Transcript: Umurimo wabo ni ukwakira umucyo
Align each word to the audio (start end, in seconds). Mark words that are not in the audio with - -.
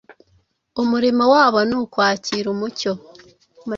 Umurimo 0.81 1.23
wabo 1.33 1.59
ni 1.69 1.75
ukwakira 1.81 2.47
umucyo 2.53 2.91